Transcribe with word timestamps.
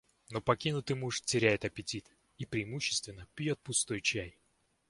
Но 0.31 0.41
покинутый 0.41 0.95
муж 0.95 1.21
теряет 1.21 1.63
аппетит 1.63 2.09
и 2.39 2.47
преимущественно 2.47 3.27
пьёт 3.35 3.59
пустой 3.59 4.01
чай. 4.01 4.35